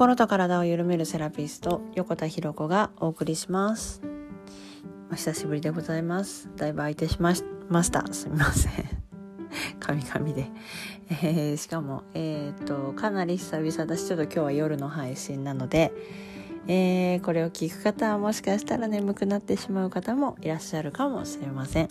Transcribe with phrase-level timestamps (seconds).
[0.00, 4.00] 心と体を緩めるセラピスト横田博子がお送りします。
[5.12, 6.48] お久しぶりでございます。
[6.56, 7.42] だいぶ空いてしまし
[7.90, 8.10] た。
[8.10, 8.72] すみません。
[9.78, 10.50] 神々で、
[11.10, 15.92] えー、しかもえっ、とかなり久々だしちょっと今日は夜の配信なので
[16.66, 21.90] えー、これを聞く方はもしかしたら眠くなってしまう方もいらっしゃるかもしれません。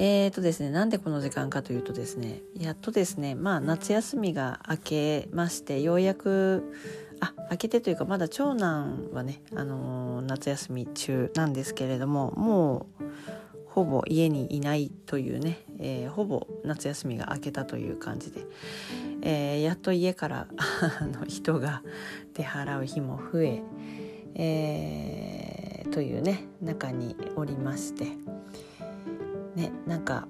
[0.00, 6.72] えーとですね、なんでこの時間かというとですね、やっとですね、まあ夏休みが明けまして、ようやく、
[7.18, 13.04] あ、明けてというかまだ長男はね、あのー、夏休み中なんですけれども、もう
[13.66, 18.42] ほぼ家にいないというね、えー、ほぼ夏休みが明けたという感じで、
[19.22, 20.46] えー、やっと家から
[21.12, 21.82] の人が
[22.34, 23.62] 出払う日も増え
[24.36, 28.37] えー、というね中におりまして。
[29.54, 30.28] ねなんか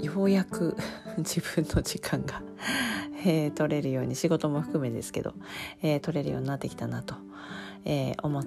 [0.00, 0.76] ようやく
[1.18, 2.42] 自分の時間が
[3.26, 5.34] えー、取れるように仕事も含めですけど、
[5.82, 7.16] えー、取れるようになってきたなと、
[7.84, 8.44] えー、思っ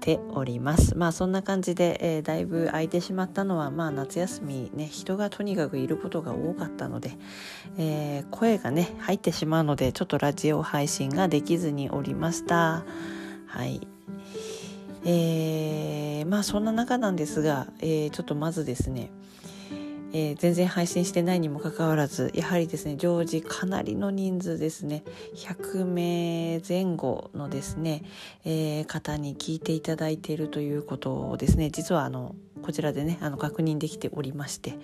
[0.00, 0.96] ております。
[0.96, 7.12] まあそんな感じで、えー、だいぶ空いてしまったのはまあ夏休みね人がとにかくいることが多かったので、
[7.76, 12.84] えー、声がね入ってしまうのでちょっとラジオ配信ができずにおりました。
[13.46, 13.86] はい。
[15.04, 19.10] えー、まあそんな中なんですが、えー、ちょっとまずですね、
[20.12, 28.02] えー、全然配信してないにもかかわらずやはりですね常時かなりの人数ですね100名前後のですね、
[28.44, 31.70] えー、方に聞いていただいているということをですね。
[31.70, 34.78] 実はあのこちらでねあの確認できておりまして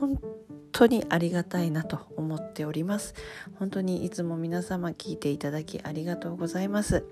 [0.00, 0.18] 本
[0.72, 3.14] 当にありがたいなと思っております。
[3.58, 7.04] 本当にいつも皆様聞いていただきありがとうございます。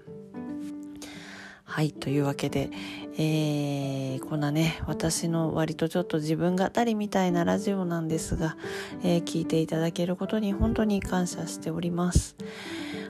[1.75, 2.71] はいというわけで、
[3.19, 8.57] えー、こんなね私の割とちょっと自分語りみたいなラジオなんですが、
[9.03, 12.37] えー、聞いていただけることに本当に感謝しております。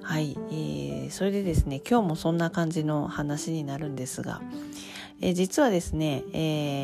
[0.00, 4.40] はい、えー、それでですね今日もそんな感じの話になるんですが、
[5.20, 6.38] えー、実はですね、え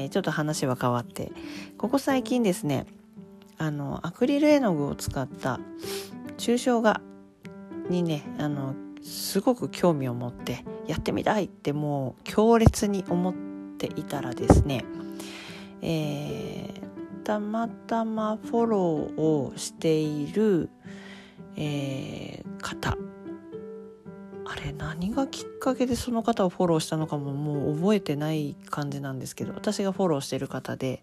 [0.04, 1.33] ー、ちょっと話は変わって
[1.78, 2.84] ここ最近ですね
[3.56, 5.59] あのアクリル絵の具を使った
[6.37, 7.00] 抽象画
[7.88, 13.34] にねあのすごく興味を持ってやってみたいってもう強烈に思っ
[13.78, 14.84] ていたらですね、
[15.83, 20.69] えー、たまたまフォローをしている、
[21.56, 22.97] えー、方
[24.91, 31.01] 何がきっかけでその方をフォローしたのかももう覚えてない感じなんですけど私がフォローしてる方で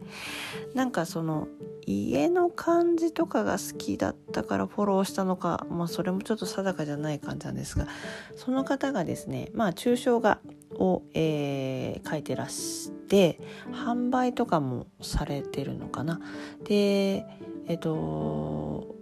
[0.74, 1.48] なんかその
[1.86, 7.88] 家の感じとかが好きだったからフォローしたのか、まあ、それもちょっと定かじゃない感じなんですが
[8.36, 10.40] その方がですねまあ抽象画
[10.78, 13.40] を、えー、書いてらして
[13.72, 16.20] 販売とかもされてるのかな。
[16.66, 17.26] で
[17.68, 18.96] えっと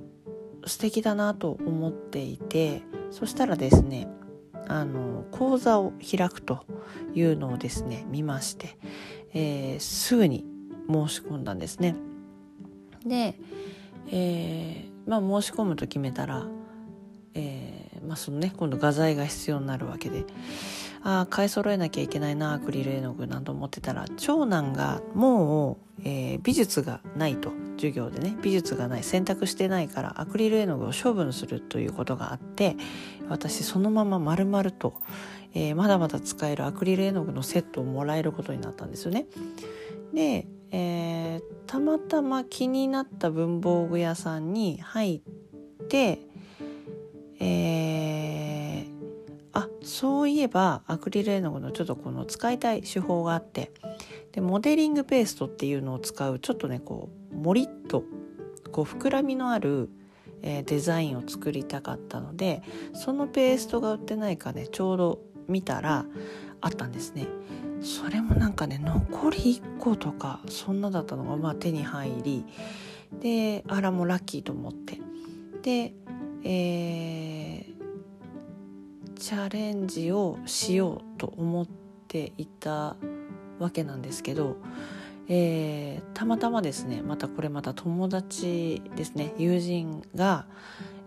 [0.67, 4.07] 素敵だなと思っていてそしたらですね
[4.67, 6.65] あの講座を開くと
[7.13, 8.77] いうのをですね見まして、
[9.33, 10.45] えー、すぐに
[10.89, 11.95] 申し込んだんですね。
[13.05, 13.39] で、
[14.11, 16.45] えー、まあ申し込むと決めたら、
[17.33, 20.25] えー、まあそのね今度画材が必要になるわけで
[21.07, 32.75] あ買い揃えなきゃいけないなアクリル絵の具なんて思ってたら長男がもう、えー、美術がないと授業でね美術がない選択してないからアクリル絵の具を処分するということがあって
[33.29, 34.95] 私そのまま丸々と、
[35.53, 39.27] えー、まだまだ使えるアクリル絵の具のセットをもらえることになったんですよね。
[40.11, 46.19] で、えー、たまたま気になった文房具屋さんに入って
[47.39, 48.54] えー、
[49.55, 53.71] あそういえばアクリル絵の具のちょっとこの使いたい手法があって
[54.33, 58.03] でモデリングペーストっていうのを使うちょっとねこうもりっと
[58.73, 59.89] こう膨らみのある、
[60.41, 66.05] えー、デザインを作りたかったのでそのペーストが売ってないかねちょうど見たら
[66.59, 67.27] あったんですね。
[67.81, 72.45] それもなんかね残り1個とかそんなだったのがまあ手に入り
[73.22, 74.99] であらもうラッキーと思って
[75.61, 75.93] で、
[76.43, 77.54] えー、
[79.16, 81.67] チャレンジをしようと思っ
[82.08, 82.96] ていた
[83.59, 84.58] わけなんですけど、
[85.28, 90.46] えー、たまたまですねまたこれまた友達ですね友人が、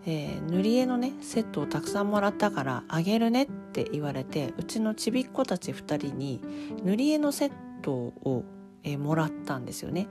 [0.05, 6.41] えー、塗り絵のねセットをたくさんもらったからあげるねって言われてうちのちびっ子たち2人に
[6.83, 7.51] 塗り絵のセッ
[7.81, 8.43] トを、
[8.83, 10.07] えー、もらったんですよね。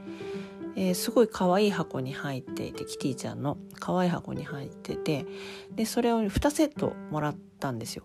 [0.80, 5.26] えー、すごい可愛い箱に入っていてキティちゃんの可愛い箱に入ってて
[5.72, 8.04] でそれを2セットもらったんですよ。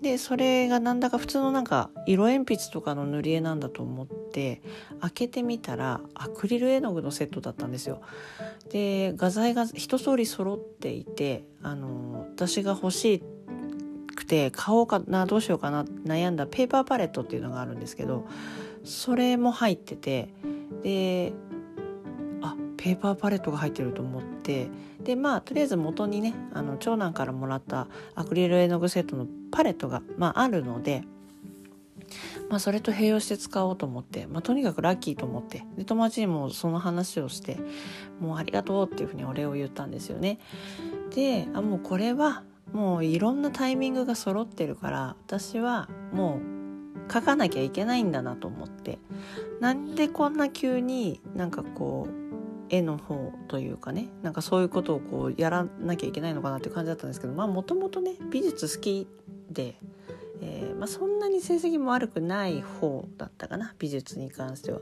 [0.00, 4.62] でそれがなんだか普通のなんか色鉛筆とかの塗り絵なんだと思って
[5.00, 8.00] 開けてみたらアクリル絵の具のセットだったんですよ。
[8.70, 13.24] で画材が一通り揃っていてあの私が欲し
[14.14, 18.28] くて買おうかなどうしようかな悩んだペーパーパレットっていうのがあるんですけど
[18.84, 20.28] それも入ってて
[20.84, 21.32] で
[22.82, 24.66] ペーパーパレットが入ってると思って
[25.04, 27.86] でまあとりあえず元にねあの長男からもらった
[28.16, 31.04] アクリル絵の具セットのパレットが、まあ、あるので、
[32.50, 37.56] まあ、それと併用して使おうと思って、まあ、とにかくラッキーと思ってで友達にもその話をして
[38.18, 40.40] もうありがとうっていうふうにお礼を言ったんですよね。
[41.14, 42.42] であもうこれは
[42.72, 46.40] もういろんなタイミングが揃ってるから私はも
[47.08, 48.98] う書かなきゃいけないんだなと思って
[49.60, 52.21] なんでこんな急になんかこう
[52.72, 59.06] 絵の方というかねなんかそういうことをこうやらなきゃいけないのかなって感じだったんですけどまあもともとね美術好き
[59.50, 59.76] で、
[60.40, 64.80] えー、まあ、そんなに成績も悪くない方だったかな美術に関しては。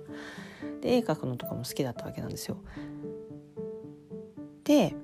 [0.81, 2.59] で絵描くのとかも好きだったわけなんですよ。
[4.63, 4.95] で、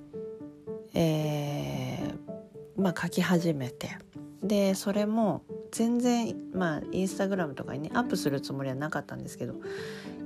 [0.94, 3.98] えー、まあ描き始めて
[4.42, 5.42] でそれも
[5.76, 9.56] 全然まあインスタグラムとかにねアップするつもりはなかったんですけど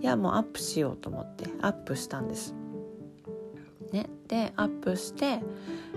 [0.00, 2.55] いやもうアップしようと思ってアップしたんです。
[3.91, 5.41] ね、でアップして、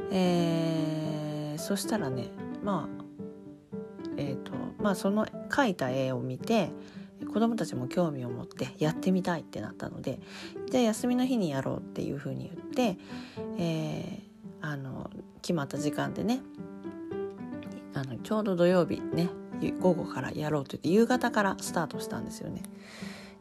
[0.10, 2.30] えー、そしたらね
[2.64, 3.04] まあ
[4.18, 6.72] えっ、ー、とまあその描いた絵を見て
[7.32, 10.20] 子供たちも興味を持ってやってみたいってなったので
[10.72, 13.00] じゃあ休みの日にやろうっていうふうに言って、
[13.60, 15.12] えー、あの
[15.44, 16.42] 決まった時間でね
[17.94, 19.30] あのちょうど土曜日ね
[19.72, 22.64] 午後からやろうと言って夕方からスタートしたんですよね。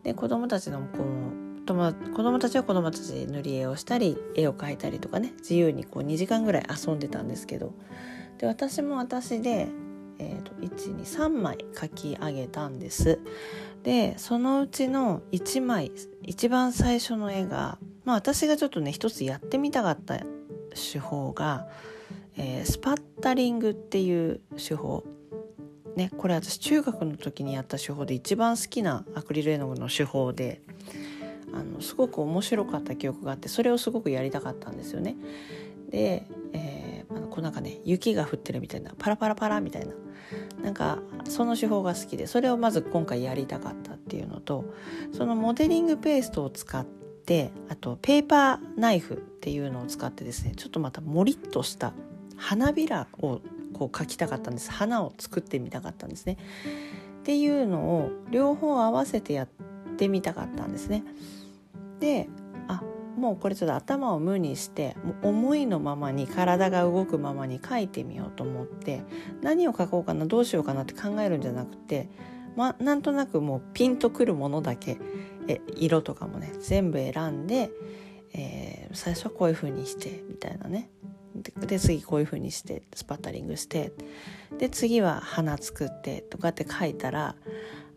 [0.02, 7.72] で子供たちのこう子供たちは子供たちで塗り絵をしたり絵を描いたりとかね自由にこう2時間ぐらい遊んでたんですけど。
[8.42, 9.69] で私も私で、
[10.19, 13.20] えーと、123枚描き上げたんです。
[13.84, 15.92] でそのうちの1枚
[16.22, 20.19] 一番最初の絵が、まあ、私がちょっとね一つやってみたかった
[20.74, 21.69] 手法が、
[22.36, 25.04] えー、スパッタリングっていう手法。
[25.97, 30.62] ね、これ私中学の時にやった手法で一番好きなアクリル絵の具の手法で
[31.53, 35.17] あのすごく面白かった記憶があってそれをすごくやりたかったんですよね。
[35.91, 39.93] で、えー、あのこうなんかね雪が降ってるみたいなパラパラパラみたいな
[40.62, 40.99] なんか
[41.29, 44.65] その手法が好きでそれをまず今回やりたかったっていうのと
[45.12, 51.93] そのモデリングペーストを使ってあとペーパーナイフっていうのを使ってですねちょっとまたモリッとした
[52.37, 53.41] 花びらを
[53.88, 56.37] こう描きたかったんです花を作ってみたかったんですね。
[57.20, 59.49] っていうのを両方合わせてやっ
[59.96, 61.05] てみたかったんですね。
[62.00, 62.29] で
[62.69, 62.82] あ
[63.17, 69.02] もうこれちょっと頭を無にして思いのままに体が動くままに描いてみようと思って
[69.40, 72.08] 何を描こうかなどうしようかなって考えるんじゃなくて、
[72.56, 74.99] ま、なんとなくもうピンとくるものだけ
[75.49, 77.70] え色とかもね全部選んで、
[78.34, 80.90] えー、最初はこういう風にしてみたいなね
[81.34, 83.93] で次こういう風にしてスパッタリングして
[84.58, 87.34] で次は花作ってとかって書いたら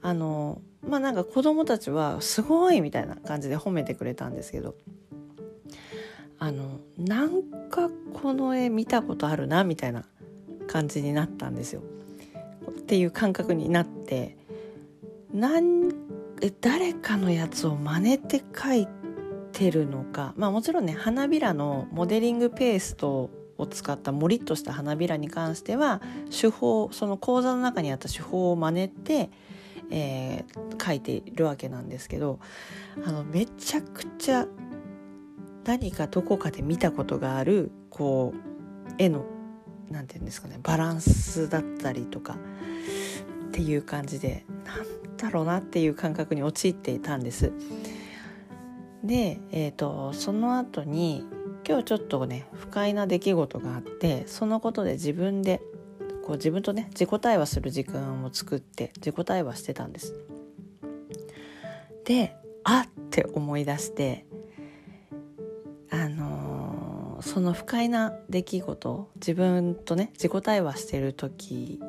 [0.01, 4.75] あのまあなんか子供たちはすごいみたいな感じで褒めてくれたんですけど
[6.39, 10.05] あのなんかこの絵見たことあるなみたいな
[10.67, 11.81] 感じになったんですよ。
[12.69, 14.37] っていう感覚になって
[15.33, 15.89] なん
[16.61, 18.87] 誰かのやつを真似て描い
[19.55, 29.29] てるのかまあもちろんね花びらのモデリングペーストを使ったモリッとした花びらに関しては手法その講座の中にあった手法を真似て、
[29.89, 32.39] えー、描いているわけなんですけど
[33.05, 34.45] あのめちゃくちゃ
[35.63, 39.23] 何かどこかで見たことがあるこう絵の
[39.89, 42.35] 何て言うんですかねバランスだったりとか
[43.47, 47.53] っていう感じでなんだろうなっていう感覚に陥っていたんです。
[49.05, 51.25] で、えーと、その後に
[51.67, 55.61] 今日ちょっとね不快な出来事があってそのことで自分で
[56.23, 60.15] こう自分とね自己対話する時間を作って自己対話してたんです。
[62.03, 64.25] であって思い出して
[65.89, 71.79] あのー、その不快な出来事自分とね自己対話してる時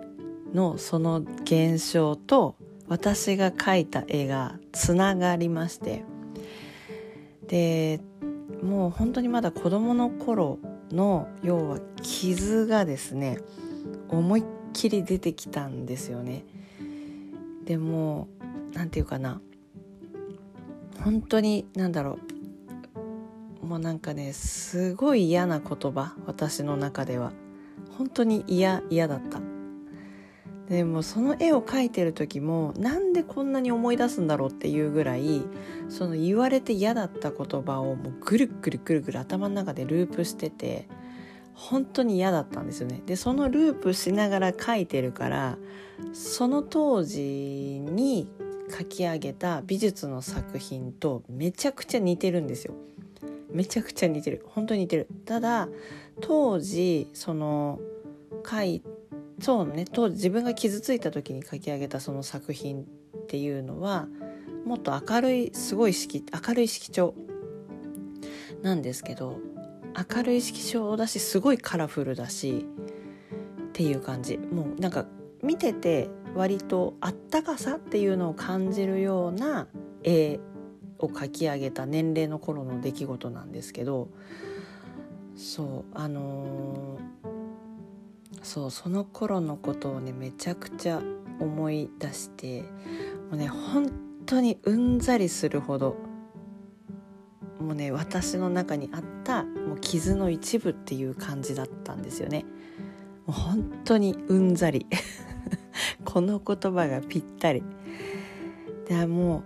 [0.55, 2.57] のその現象と
[2.89, 6.05] 私が描いた絵がつながりまして
[7.49, 8.01] で
[8.63, 10.59] もう本当にまだ子どもの頃
[10.91, 13.39] の要は傷がですね
[14.09, 16.45] 思いっきり出てきたんですよね。
[17.65, 18.29] でも
[18.73, 19.41] 何て言うかな。
[21.03, 22.19] 本当に何だろ
[23.63, 23.67] う。
[23.67, 27.33] もうなんかねすごい嫌な言葉私の中では。
[27.99, 29.41] 本当に嫌嫌だった。
[30.69, 35.43] でもその絵を描いてる時もなんでこんなに思い出すんだろうっていうぐらい
[35.89, 40.89] その言われて嫌だった言葉をもうぐるぐるぐるぐる頭の中でループしてて
[41.55, 43.03] 本当に嫌だったんですよね。
[43.07, 45.59] でそのループしながら描いてるから
[46.13, 48.29] その当時に
[48.71, 52.75] 書き上げた美術の作品とめちゃくちゃ似てるんですよ。
[53.51, 55.69] めちゃくちゃ似てる本当に似てるただ
[56.21, 57.81] 当時その
[58.47, 58.83] 書い
[59.41, 62.87] そうね当時自分が傷ついた時に書き上げたその作品っ
[63.29, 64.09] ていうのは
[64.67, 67.15] もっと明るいすごい色明るい色調
[68.63, 69.39] なんですけど
[70.15, 72.67] 明るい色調だしすごいカラフルだし
[73.69, 74.39] っていう感じ。
[74.39, 75.07] もうなんか
[75.43, 79.69] 見てて割とあったかさっていうのを感じるような
[80.03, 80.41] 絵
[80.99, 84.09] を描き上げた年齢の頃の出来事なんですけど
[85.37, 91.01] そうあのー、そうその頃のことをねめちゃくちゃ
[91.39, 92.69] 思い出しても
[93.33, 95.97] うね本当にうんざりするほど
[97.61, 102.45] もうね私の中にあったもう傷の一部っていう感じだったんですよね。
[103.27, 104.87] もう本当にうんざり
[106.05, 107.63] この言葉がぴったり。
[108.89, 109.43] でも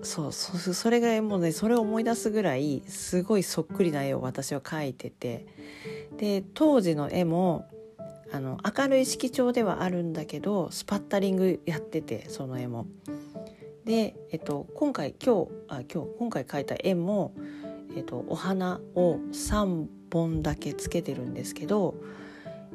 [0.00, 5.44] うそうそそれがもうねそれを思い出すぐらいすごいそっくりな絵を私は描いてて
[6.16, 7.66] で当時の絵も
[8.32, 12.86] あの明るい色調ではあるんだけどスパッタリングやっててその絵も。
[13.90, 17.34] で、えっと、今回今日あ今日今回描いた絵も、
[17.96, 21.96] えっと、お花を3本だけつけてるんですけど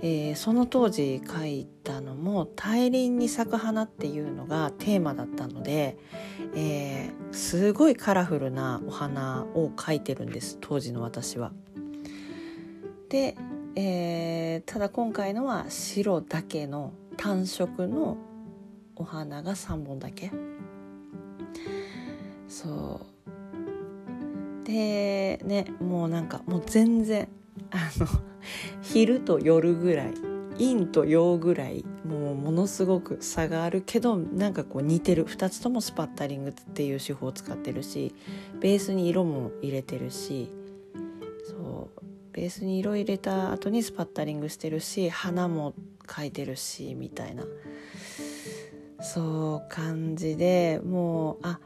[0.01, 5.97] えー、その当時書いたのも大輪に咲く花っていうのがテーマだったので、
[6.53, 11.53] えー、すごいカラフルなお花を描いてるんです当時の私は。
[13.07, 13.37] で、
[13.77, 18.17] えー、ただ今回のは白だけの単色の
[18.97, 20.29] お花が3本だけ。
[22.47, 24.65] そう。
[24.65, 27.27] でねもうなんかもう全然
[27.71, 28.07] あの
[28.81, 30.13] 昼と夜ぐらい
[30.57, 35.25] 陰と陽ぐらいもうものすごく差があるけどなんかこう似てる。
[35.25, 38.13] 2つともスパッタリングっていう手法を使ってるし
[38.59, 40.49] ベースに色も入れてるし
[41.43, 42.01] そう。
[42.31, 45.73] ベースに色入れた後にスパッタリングしてるし花も
[46.05, 47.43] 描いてるしみたいな。
[49.01, 51.59] そう感じでもうあ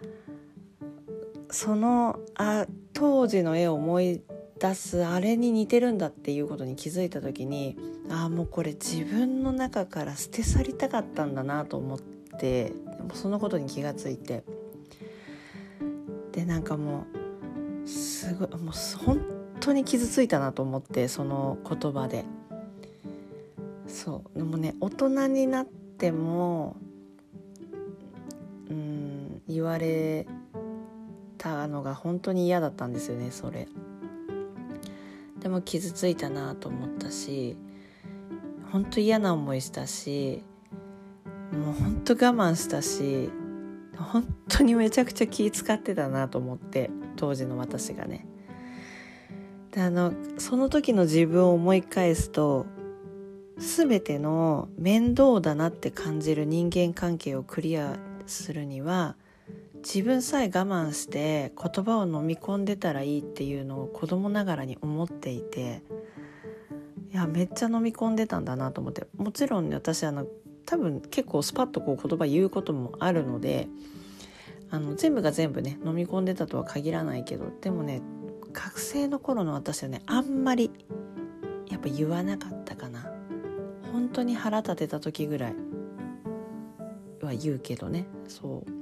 [1.52, 4.22] そのあ当時の絵を思い
[4.60, 7.78] 出すあれに似てるんだっていうことに気づいた時に
[8.10, 12.74] ああもうこれ自分の中から捨て去りたかったんだなと思って
[13.14, 14.44] そのことに気がついて。
[16.32, 17.06] でなんかも
[17.84, 19.20] うすごいもう本
[19.60, 22.24] 当に傷ついたなと思ってその言葉で。
[23.88, 24.38] そう。
[24.38, 26.78] でもね大人になっても
[28.70, 30.28] うん言われ
[31.40, 33.68] たのが本当に嫌だったんですよねそれ。
[35.40, 37.56] でも傷ついたなと思ったし
[38.72, 40.44] 本当嫌な思いしたし
[41.54, 43.30] もう本当我慢したし
[43.98, 48.26] 本当にめちゃくちゃ気使ってたなと思って当時の私がね。
[49.72, 52.66] であのその時の自分を思い返すと
[53.58, 59.16] 全ての面倒だなって感じる人間関係をクリアするには
[59.80, 65.82] 自分さえ我慢して言葉を飲み込んでたらいいっていうのを子供ながらに思っていて
[67.12, 69.08] いやめっちゃ飲み込んでたんだなと思って。
[69.18, 70.28] もちろん、ね、私あの
[70.66, 73.68] 多分結構スパッとこう言葉言うこともあるので
[74.70, 78.02] あの全部が全部ね飲み込んでたとは限らないけどでもね
[78.54, 80.72] 学生の頃の私はねあんまり
[81.70, 83.12] やっぱ言わなかったかな。
[83.92, 85.56] 本当に腹立てた時ぐらい
[87.22, 88.06] は言うけどね。
[88.28, 88.79] そう。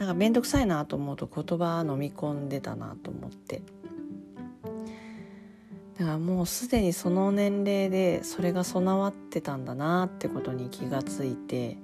[0.00, 3.60] なんか面倒くさいなと思うと言葉飲み込んでたなと思って。
[5.98, 11.76] だからもうすでにその年齢でそれが備わってたんだなってことに気がついて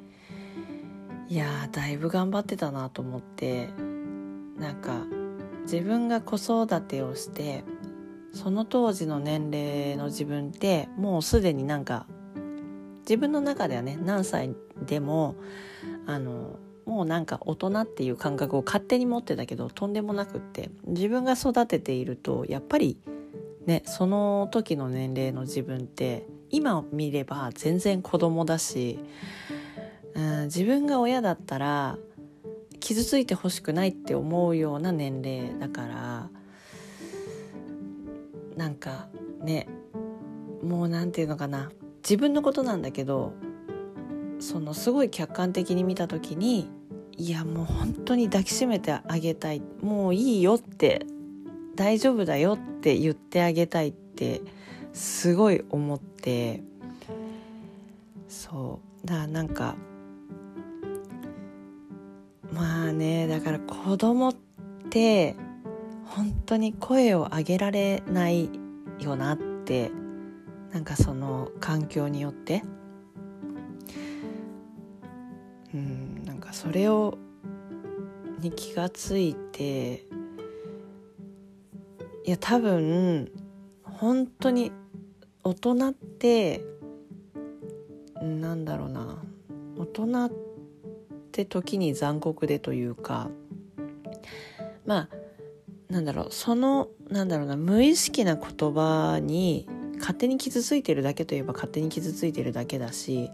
[1.29, 3.69] いやだいぶ頑張ってたなと思って
[4.59, 5.05] なんか
[5.65, 7.63] 自分が子育てをして
[8.33, 12.07] その当時の年齢の自分ってもうすでになんか
[13.01, 14.55] 自分の中ではね何歳
[14.87, 15.35] でも
[16.07, 22.97] あのもうなんか大人っていう感覚を勝手に持ってたけどとんでもなくって自分が育てているとやっぱり
[23.67, 29.01] ねその時の年齢の自分って今見れば全然子供だし、
[30.15, 31.99] うん、自分が親だったら
[32.79, 36.31] 傷ついてほしくないって思うような年齢だから
[38.57, 39.09] なんか
[39.43, 39.67] ね
[40.63, 41.73] もう何て言うのかな
[42.05, 43.33] 自分のことなんだけど
[44.39, 46.71] そのすごい客観的に見た時に
[47.19, 49.63] いやもう本当に抱きしめてあげたい。
[49.81, 51.07] もういいよって
[51.75, 54.43] 大丈夫だよって言ってあげたいって
[54.93, 56.63] すごい思って。
[58.29, 59.07] そう。
[59.07, 59.77] だからなんか
[62.53, 64.35] まあねだから子供っ
[64.91, 65.37] て
[66.05, 68.51] 本当に声を上げられない
[69.01, 69.91] よなって
[70.73, 72.63] なんかその環境によって。
[75.75, 76.06] うん。
[76.57, 77.19] それを
[78.41, 80.07] に気がついて
[82.25, 83.31] いや多分
[83.83, 84.73] 本当に
[85.45, 86.65] 大人って
[88.23, 89.23] なんだろうな
[89.77, 90.31] 大人っ
[91.31, 93.29] て時に残酷でというか
[94.87, 95.09] まあ
[95.91, 103.31] なんだろうそのなんだろうな無意識な言葉に勝手に傷ついてるだけといえば勝手に傷ついてるだけだし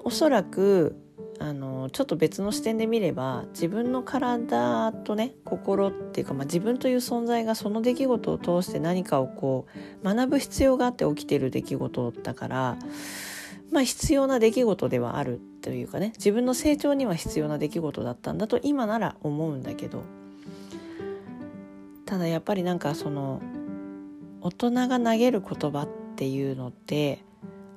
[0.00, 1.00] おそらく
[1.44, 9.66] あのちょっと別の視点で見れば自分の体とね心っていうか、まあ、自分という存在がその出来事を通して何かをこ
[10.02, 12.78] う学ぶ必要があって起きてる出来事だから
[13.70, 20.02] まあ必要な出来事ではあるというかね自分の成長には必要な出来事だったんだと今なら思うんだけど
[22.06, 23.42] ただやっぱりなんかその
[24.40, 27.22] 大人が投げる言葉っていうのって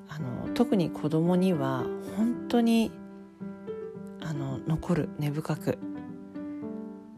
[0.08, 1.84] あの特に子供には
[2.16, 2.94] 本当に
[4.22, 5.78] あの残る根深く。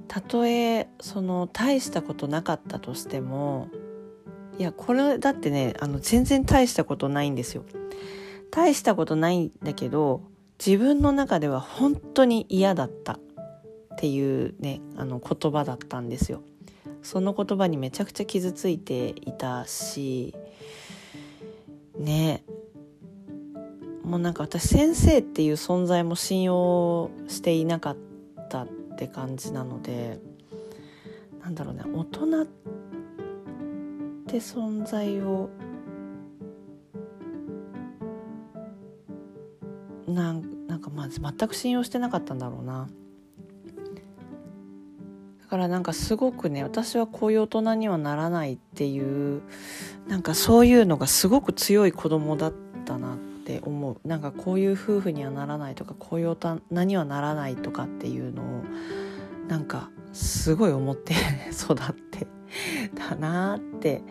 [0.07, 3.67] たとえその大したことなかったとしても
[4.57, 7.63] いやこれだってねあの全然大したことないんですよ。
[8.51, 10.23] 大したことないんだけど
[10.63, 13.19] 自分の中では本当に嫌だった。
[13.99, 16.41] っていうねあの言葉だったんですよ。
[17.01, 20.33] その言葉にめちゃくちゃ傷ついていたし
[21.97, 22.43] ね
[24.09, 27.97] もうなんか私先生っていう存在も信用していなかっ
[28.49, 30.19] たって感じなので
[31.43, 32.45] なんだろうね大人っ
[34.25, 35.51] て存在を
[40.07, 42.89] なんなんかまず全く信用してなかったんだろうな。
[45.41, 49.43] だからなんかすごくね私はこういう大人にはならないっていう
[50.07, 52.53] なんかそういうのがすごく強い子供だっ
[52.85, 54.07] たなって思う。
[54.07, 58.45] なんかこういう夫婦にはならないとかこういう大人にはならないとかっていうのを
[59.47, 61.13] なんかすごい思って
[61.51, 62.27] 育って
[62.95, 64.03] たなって。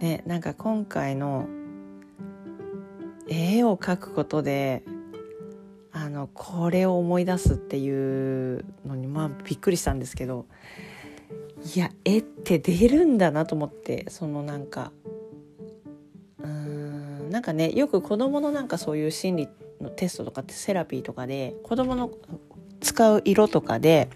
[0.00, 1.48] ねなんか今回の
[3.28, 4.82] 絵を描くことで
[5.92, 10.46] あのこれを思い出すっていうのにまあびっくりしたんですけど
[11.74, 14.92] いや絵って出るんだなと思ってそのなんか
[17.34, 19.48] なんかねよく子どものなんかそういう心理
[19.80, 22.12] のテストとかってセラピーとかで子どもの
[22.80, 24.08] 使う色とかで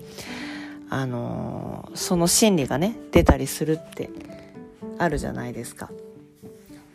[0.89, 4.09] あのその心理がね出たりするって
[4.99, 5.91] あるじゃないですか。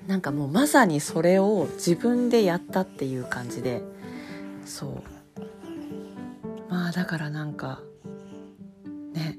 [0.07, 3.81] なんかもうまさにそれを自分でやったっていう感じで
[4.63, 5.03] そ
[5.39, 5.41] う
[6.69, 7.81] まあだからなんか
[9.12, 9.38] ね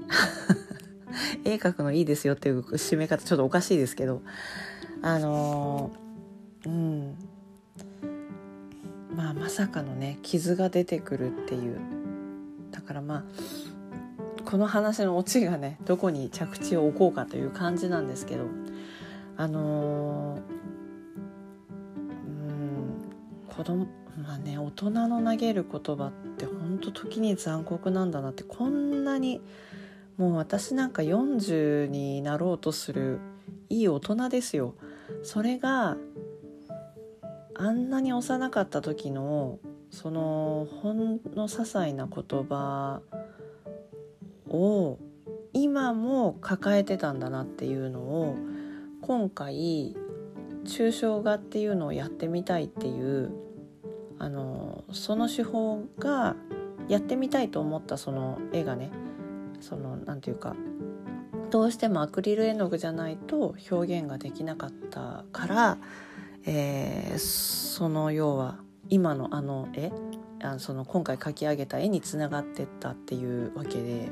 [1.45, 4.21] 絵描くのいいですよっていう締め方ちょっとおかしいですけど
[5.01, 6.04] あのー、
[6.67, 7.17] うん。
[9.15, 11.79] まあまさかのね傷が出てくるっていう。
[12.71, 13.25] だからまあ
[14.45, 18.45] この話のオチがねどこに着地を置こうかという感じなんですけど。
[19.37, 20.41] あのー、
[22.27, 23.05] うん
[23.49, 29.41] 子供まあね大人の投げる言葉って本当時に残酷なんだなってこんなに
[30.17, 33.19] もう私なんか40になろうとする
[33.69, 34.75] いい大人ですよ。
[35.25, 35.97] それが
[37.57, 39.59] あんなに幼かった時の
[39.91, 43.01] そのほんの些細な言葉
[44.49, 44.99] を
[45.53, 48.37] 今も抱えてたんだなっていうのを
[49.03, 49.97] 今回
[50.65, 53.33] 抽象画っていうのをやってみたいっていう
[54.19, 56.37] あのその手法が
[56.89, 58.91] やってみたいと思ったその絵がね。
[59.61, 60.55] その何て言うか
[61.51, 65.79] どうしてもアクリル絵の具じゃないと表現ができなかったから、
[66.47, 69.91] えー、その要は今のあの絵
[70.43, 74.11] あその今回描き上げた絵につながってったっていうわけで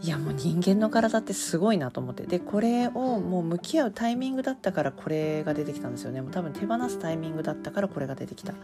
[0.00, 2.24] いやもう人間の体ってすごいなと思って。
[2.24, 6.20] でこれをもう向き合うタイミングだったからこれが出てきたんですよね。
[6.20, 8.54] もう多分手放すタイミングだったからこれが出てきた。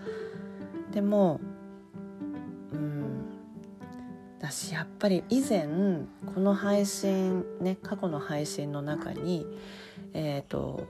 [0.93, 1.41] でも
[2.73, 3.25] うん
[4.39, 5.69] だしやっぱり以前
[6.35, 9.47] この配信ね過去の配信の中に
[10.13, 10.87] えっ、ー、と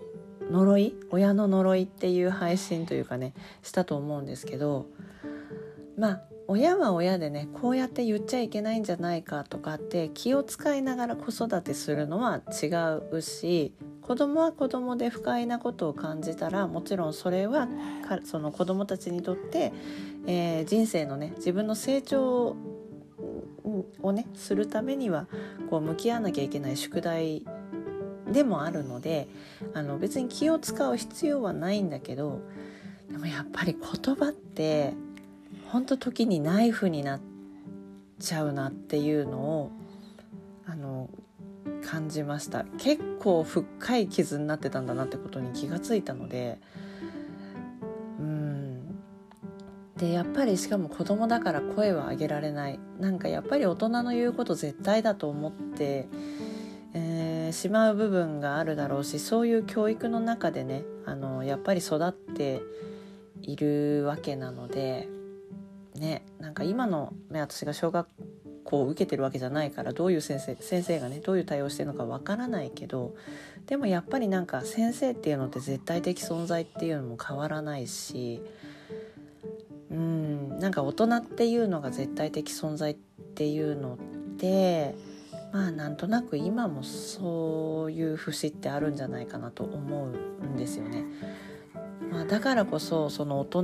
[0.51, 3.33] 呪い親の呪いっていう配信というかね
[3.63, 4.87] したと思うんですけど
[5.97, 12.67] まあ親は親でねこうやって言っちゃいけないんじゃないかとかって気を使いながら子育てするのは違
[13.13, 17.69] うし子供は子供で不快なことを感じたらもちろんそれは
[18.25, 19.73] その子供たちにとって、
[20.27, 22.57] えー、人生のね自分の成長
[24.03, 25.29] をねするためには
[25.71, 27.47] こう向き合わなきゃいけない宿題
[28.33, 29.29] でもあるので
[29.75, 32.41] あの別に気を使う必要はないんだけど
[33.11, 34.95] でもやっぱり言葉って
[35.67, 37.21] 本当時にナイフになっ
[38.19, 39.71] ちゃうなっていうのを
[40.67, 41.09] あの
[41.85, 42.65] 感じました。
[42.79, 46.59] 結構深い傷になってたんだなってことに気がついたので
[48.19, 48.97] うん。
[49.97, 52.79] でやっぱりしかも子供だから声は上げられない。
[52.99, 56.09] なんかやっぱり大人の言うこと絶対だと思って、
[56.95, 62.61] えー、しまう部分があるだろうしそういう教育の中でねあのやっぱり育って
[63.43, 65.09] いるわけなので
[65.95, 68.09] ねなんか今の、ね、私が小学
[68.65, 73.15] 校を受けてるわけじゃないからどういう先生先生がねどういう対応してるのかわからないけど
[73.67, 78.43] でもやっぱりなんか先生っていうのって絶対的存在っていうのも変わらないし
[79.91, 82.95] うんなんか大人っていうのが絶対的存在っ
[83.35, 83.97] ていうのっ
[84.39, 84.95] て
[85.53, 91.05] まあなんとなく今もそういう節ってあるんじゃないかなと思うんですよね。
[92.11, 93.63] まあ、だからこそその大人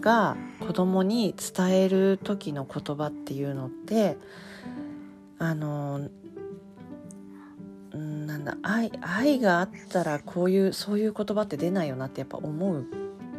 [0.00, 4.16] が子供に伝える時の言葉っていうのって
[5.38, 6.08] あの
[7.92, 12.78] なんだ愛愛があったらこういうそういう言葉って出ないよなってやっぱ思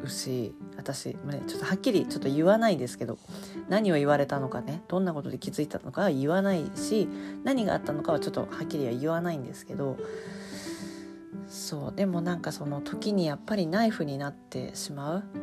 [0.04, 0.54] うし
[0.86, 3.18] 私、ね、ちょっとはっきりちょっと言わないですけど
[3.70, 7.10] 何を言われたのかねどんなことで気づいたのかは言わないし
[7.44, 9.98] 何があったのかはちょっとはっきりは言わないんですけど
[11.48, 15.38] そうでもなんかその時にやっぱりナイフになってしまう、う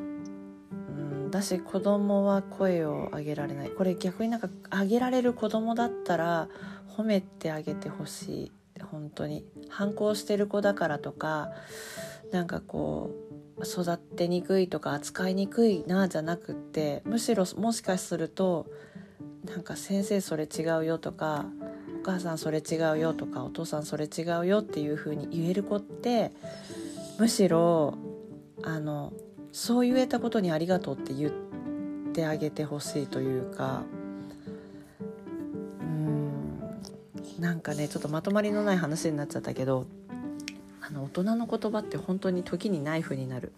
[1.27, 3.71] ん、だし子供は声を上げられない。
[3.71, 6.49] これ逆になんか上げられる子供だったら
[6.97, 8.53] 褒めてあげてほしい。
[8.91, 9.45] 本当に。
[9.69, 11.51] 反抗してる子だからとか
[12.31, 13.32] なんかこう
[13.65, 18.67] 育ってにくいとか扱いにくいなじゃなくってむしろもしかすると
[19.45, 21.47] なんか先生それ違うよとか
[22.01, 26.33] お母さんそれ違うよとかお父さんそれ違うよっていう風に言える子って
[27.19, 27.95] むしろ
[28.63, 29.13] あの
[29.53, 31.33] そう言えたことにありがとうって言っ
[32.13, 33.83] てあげてほしいというか
[35.81, 36.61] うん
[37.39, 39.87] なんかねちょっとまとまりのない話になっちゃったけど
[40.85, 43.53] あの大人の言葉って本当に時にナイフになる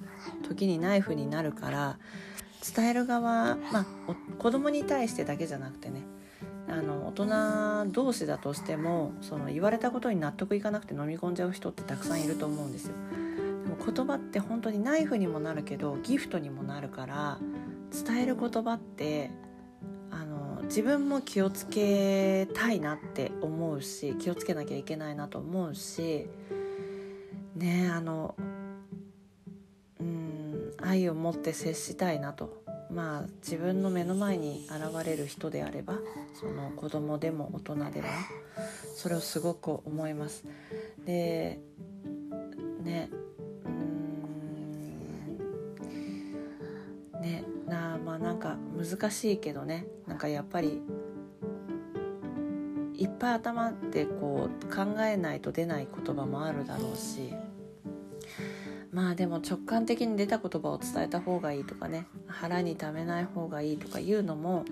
[0.46, 1.98] 時にナイフになるから
[2.76, 3.87] 伝える側まあ
[4.38, 6.02] 子供に対してだけじゃなくてね
[6.68, 7.12] あの大
[7.87, 12.94] 人同士だとしてもその言われたことに納得いかなくて飲み込んじゃう人ってたくさんいると思うんですよ。
[13.64, 17.38] でも言葉って本当にナイフにもなるけどギフトにもなるから
[17.92, 19.30] 伝える言葉って
[20.10, 26.28] あの自分も気をつけたいなって思うし気をつけなきゃいけないなと思うし
[27.55, 28.35] ねあの
[30.01, 32.64] うん愛を持って接したいなと。
[32.90, 35.99] まあ自分の目の前に現れる人であれば
[36.38, 38.09] その子供でも大人でも
[38.95, 40.45] それをすごく思います。
[41.05, 41.59] で
[42.83, 43.11] ね
[43.64, 43.69] う
[47.19, 49.87] んねなまあなんか難しいけどね。
[50.07, 50.81] なんかやっぱり
[52.97, 57.35] いっぱい頭ってこう考えないと出ない言葉もあるだろうし。
[58.94, 62.07] まあでも直感的に出た言葉を伝えた方がいいとかね。
[62.28, 64.64] 腹にためない方がいいとかいうのも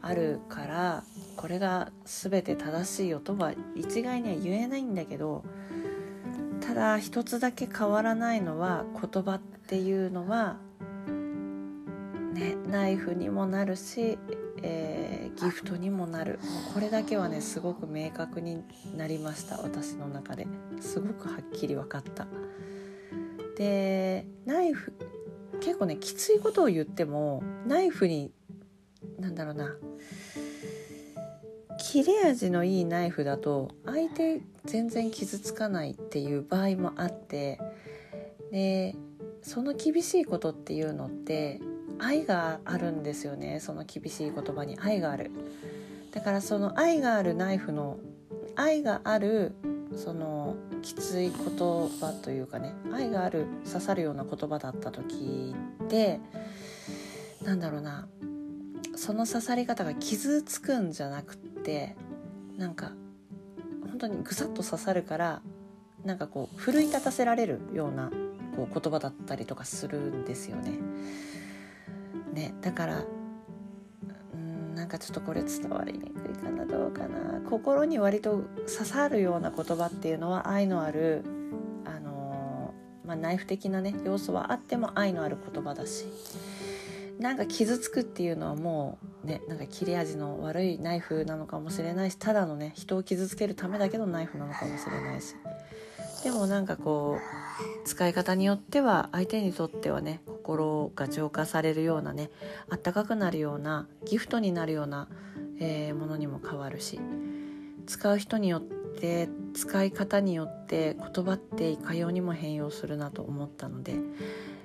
[0.00, 1.04] あるから
[1.36, 5.44] これが全て正しいよとは一概には言えないんだけど
[6.60, 10.56] ただ一つだけ変わらないのは言葉っていうのは
[12.32, 14.18] ねナイフにもなるし、
[14.62, 16.38] えー、ギフトにもなる。
[16.72, 18.62] これだけはねすごく明確に
[18.96, 20.46] なりました私の中で。
[20.80, 22.26] すごくはっきり分かった。
[23.58, 24.92] でナイフ
[25.60, 28.32] 結構ねきついことを言ってもナイフに
[29.18, 29.76] なんだろうな
[31.78, 37.60] 切れ味のいいナイフだと相手全然傷つかないっていう場合もあって
[38.52, 38.94] で
[39.42, 41.60] その厳しいことっていうのって
[41.98, 44.78] 愛があるんですよねその厳しい言葉に。
[44.80, 45.30] 愛がある。
[46.12, 47.98] だからその愛があるナイフの
[48.56, 49.52] 愛がある
[49.98, 56.20] そのきつい言葉というかね愛がある刺さるような言葉だった時って
[57.42, 58.08] なんだろうな
[58.94, 61.96] その刺さり方が傷つくんじゃなくって
[62.56, 62.92] なんか
[63.88, 65.42] 本当にぐさっと刺さるから
[66.04, 68.10] なんかこう奮い立たせられるような
[68.54, 70.72] こう言葉だったりとかするんですよね。
[72.32, 73.04] ねだから
[74.78, 77.40] なんかちょっとこれ伝わりにくいかなどうかな。
[77.50, 81.24] 心に割と刺さるような言葉っていうのは愛のある
[81.84, 86.06] あのー、まあ、ナイフ的なね要素はあっても愛のある言葉だし。
[87.18, 95.34] なんか傷つくっていうのはもうねなんか切れ味の悪いナイフなのかもしれないしただのね人を傷つけるためだけのナイフなのかもしれないし。
[96.22, 97.18] でもなんかこ
[97.84, 102.30] う使い方によっては相手にとってはね心が浄化されるようなね
[102.70, 105.08] あったかくなるようなギフトになるような、
[105.60, 106.98] えー、ものにも変わるし
[107.86, 113.94] 使う人によって使い方によって言葉っていかようにも変容するなと思ったので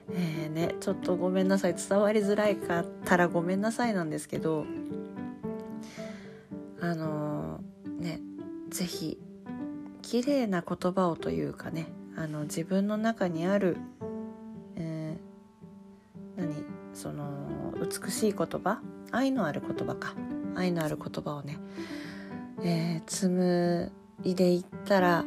[0.10, 4.66] えー、ねちょっとごめんなさい伝わりづらいかったらごめんなさいなんですけど
[6.82, 8.22] あのー、ね
[8.70, 9.18] 是非
[10.02, 13.78] 綺麗な言葉をというかねあの自分の中にある、
[18.02, 20.16] 美しい言葉愛のある言葉か。
[20.56, 21.58] 愛のある言葉をね、
[22.64, 23.92] えー、紡
[24.24, 25.26] いでいったら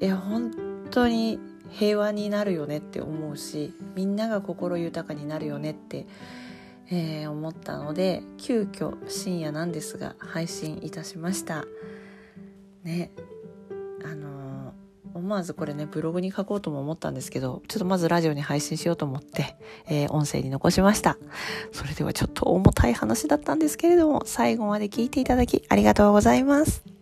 [0.00, 0.52] いや本
[0.90, 1.38] 当に
[1.70, 6.06] 平和になるよねって思うしみんなが心豊かになるよねって、
[6.90, 11.64] えー、思ったので急遽深夜なんですが配信いたしました。
[12.84, 13.10] ね、
[15.28, 21.18] 思わずこれねブログに書こうとも思ったんですけどちょっとまずラジオに配信しようと思って、えー、音声に残しました。
[21.70, 26.97] それではちょっと重たい話だったんですけれども最後まで聞いていただきありがとうございます